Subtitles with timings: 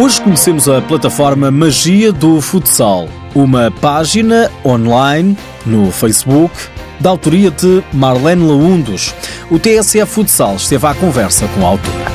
[0.00, 5.36] Hoje conhecemos a plataforma Magia do Futsal, uma página online
[5.66, 6.54] no Facebook
[7.00, 9.12] da autoria de Marlene Laundos.
[9.50, 12.12] O TSF Futsal esteve à conversa com a autora.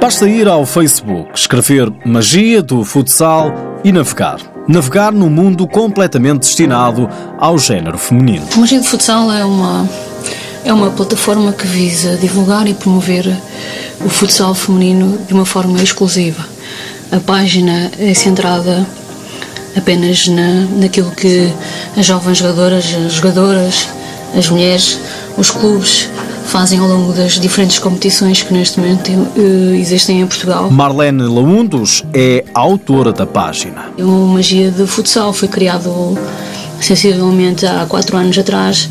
[0.00, 3.52] Basta ir ao Facebook, escrever Magia do Futsal
[3.84, 4.38] e navegar.
[4.66, 8.46] Navegar num mundo completamente destinado ao género feminino.
[8.56, 9.86] Magia do Futsal é uma,
[10.64, 13.26] é uma plataforma que visa divulgar e promover
[14.04, 16.44] o futsal feminino de uma forma exclusiva.
[17.12, 18.86] A página é centrada
[19.76, 21.52] apenas na, naquilo que
[21.96, 23.88] as jovens jogadoras, as jogadoras,
[24.36, 24.98] as mulheres,
[25.36, 26.08] os clubes
[26.46, 30.70] fazem ao longo das diferentes competições que neste momento uh, existem em Portugal.
[30.70, 33.86] Marlene Laundos é autora da página.
[33.98, 36.16] O Magia de Futsal foi criado
[36.80, 38.88] sensivelmente há quatro anos atrás,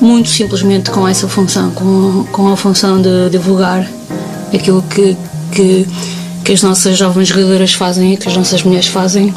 [0.00, 3.86] muito simplesmente com essa função, com, com a função de divulgar
[4.52, 5.16] aquilo que,
[5.52, 5.86] que,
[6.44, 9.34] que as nossas jovens jogadoras fazem e que as nossas mulheres fazem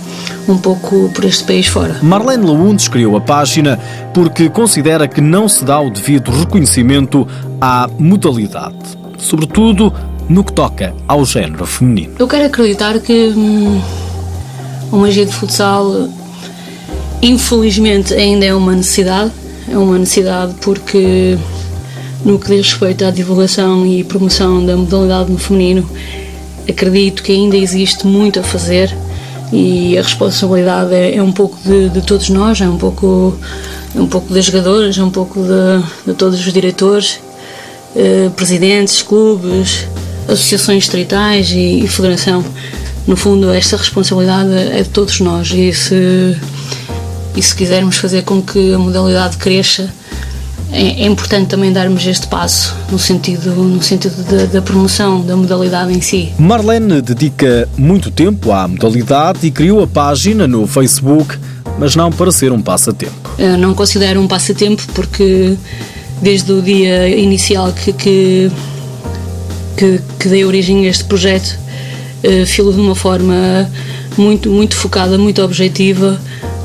[0.47, 1.97] um pouco por este país fora.
[2.01, 3.79] Marlene Laundes criou a página
[4.13, 7.27] porque considera que não se dá o devido reconhecimento
[7.61, 8.75] à modalidade,
[9.17, 9.93] sobretudo
[10.29, 12.13] no que toca ao género feminino.
[12.17, 13.81] Eu quero acreditar que hum,
[14.91, 16.07] o magia de futsal,
[17.21, 19.31] infelizmente, ainda é uma necessidade.
[19.67, 21.37] É uma necessidade porque,
[22.25, 25.89] no que diz respeito à divulgação e promoção da modalidade no feminino,
[26.67, 28.95] acredito que ainda existe muito a fazer
[29.51, 33.37] e a responsabilidade é, é um pouco de, de, todos nós, é um pouco,
[33.95, 37.19] é um pouco das jogadoras, é um pouco de, de todos os diretores,
[37.95, 39.85] eh, presidentes, clubes,
[40.27, 42.43] associações distritais e, e, federação.
[43.05, 46.35] No fundo, esta responsabilidade é de todos nós e se,
[47.35, 49.91] e se quisermos fazer com que a modalidade cresça,
[50.71, 54.15] é, é, importante também darmos este passo no sentido, no sentido
[54.47, 56.33] da, promoção da modalidade em si.
[56.39, 61.37] Marlene dedica muito tempo à modalidade e criou a página no Facebook,
[61.77, 63.35] mas não para ser um passatempo.
[63.37, 65.55] Eu não considero um passatempo porque
[66.23, 68.51] desde o dia inicial que, que,
[69.77, 71.59] que, que dei origem a este projeto,
[72.23, 73.69] uh, filo de uma forma
[74.17, 76.19] muito, muito focada, muito objetiva,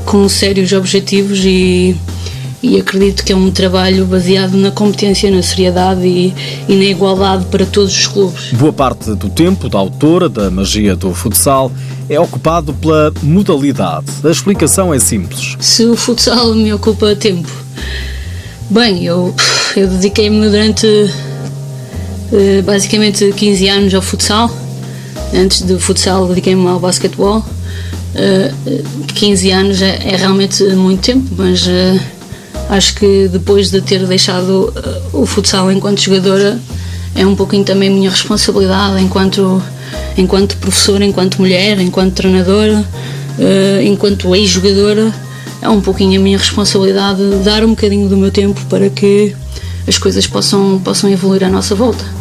[0.04, 1.96] com sérios objetivos e
[2.62, 6.34] e acredito que é um trabalho baseado na competência, na seriedade e,
[6.68, 8.52] e, na igualdade para todos os clubes.
[8.52, 11.70] Boa parte do tempo da autora da magia do futsal
[12.08, 14.06] é ocupado pela modalidade.
[14.24, 15.56] A explicação é simples.
[15.60, 17.50] Se o futsal me ocupa tempo,
[18.68, 19.32] bem, eu,
[19.76, 20.86] eu dediquei-me durante
[22.32, 24.50] eh, basicamente 15 anos ao futsal.
[25.32, 27.44] Antes do futsal dediquei-me ao basquetebol.
[29.14, 32.00] 15 eh, anos é, é, realmente muito tempo, mas eh,
[32.70, 34.72] acho que depois de ter deixado
[35.12, 36.58] uh, o futsal enquanto jogadora
[37.14, 39.62] é um pouquinho também minha responsabilidade enquanto
[40.16, 42.84] enquanto professora, enquanto mulher, enquanto treinadora,
[43.84, 45.14] enquanto ex-jogadora,
[45.62, 49.34] é um pouquinho a minha responsabilidade dar um bocadinho do meu tempo para que
[49.86, 52.17] as coisas possam possam evoluir à nossa volta.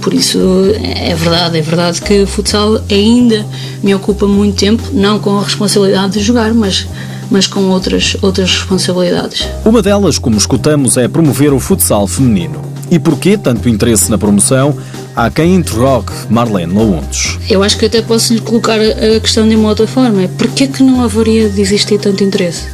[0.00, 0.38] Por isso
[0.82, 3.44] é verdade, é verdade que o futsal ainda
[3.82, 6.86] me ocupa muito tempo, não com a responsabilidade de jogar, mas
[7.30, 9.46] mas com outras, outras responsabilidades.
[9.64, 12.60] Uma delas, como escutamos, é promover o futsal feminino.
[12.90, 14.76] E porquê tanto interesse na promoção?
[15.14, 17.38] Há quem interrogue Marlene Launtos.
[17.48, 20.26] Eu acho que até posso lhe colocar a questão de uma outra forma.
[20.36, 22.64] Porquê que não haveria de existir tanto interesse?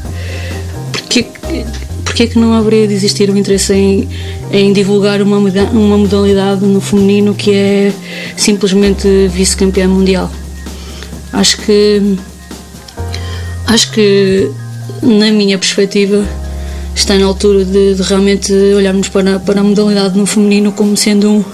[0.90, 1.26] Porquê,
[2.16, 4.08] porquê que não haveria de existir um interesse em,
[4.50, 7.92] em divulgar uma, uma modalidade no feminino que é
[8.38, 10.30] simplesmente vice-campeã mundial?
[11.30, 12.16] Acho que
[13.66, 14.50] Acho que,
[15.02, 16.24] na minha perspectiva,
[16.94, 21.28] está na altura de, de realmente olharmos para, para a modalidade no feminino como sendo
[21.28, 21.44] um,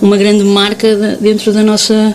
[0.00, 2.14] uma grande marca dentro da nossa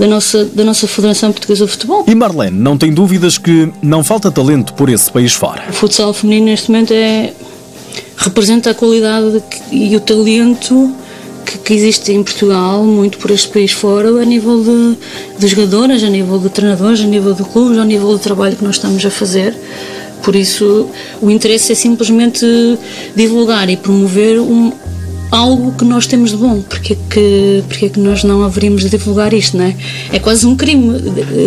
[0.00, 2.04] da nossa, da nossa Federação Portuguesa de Futebol.
[2.08, 5.62] E Marlene, não tem dúvidas que não falta talento por esse país fora?
[5.68, 7.34] O futsal feminino neste momento é,
[8.16, 10.90] representa a qualidade e o talento
[11.64, 14.96] que, existe em Portugal, muito por este país fora, a nível de,
[15.38, 18.64] de jogadoras, a nível de treinadores, a nível de clubes, a nível do trabalho que
[18.64, 19.54] nós estamos a fazer.
[20.22, 20.88] Por isso,
[21.20, 22.46] o interesse é simplesmente
[23.14, 24.72] divulgar e promover um,
[25.30, 26.60] algo que nós temos de bom.
[26.62, 29.76] Porque é que, porque é que nós não haveríamos de divulgar isto, não é?
[30.12, 30.98] É quase um crime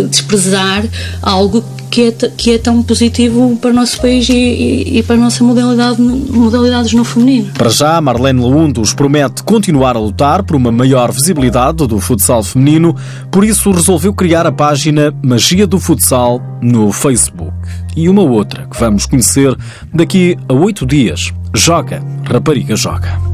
[0.09, 0.85] desprezar
[1.21, 1.63] algo
[1.93, 5.19] que é, que é tão positivo para o nosso país e, e, e para a
[5.19, 7.51] nossa modalidade, modalidades no feminino.
[7.53, 12.95] Para já, Marlene Laundos promete continuar a lutar por uma maior visibilidade do futsal feminino,
[13.29, 17.53] por isso resolveu criar a página Magia do Futsal no Facebook.
[17.95, 19.55] E uma outra que vamos conhecer
[19.93, 21.31] daqui a oito dias.
[21.53, 23.32] Joga, rapariga joga.